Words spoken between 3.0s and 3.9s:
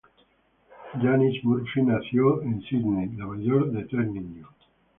la mayor de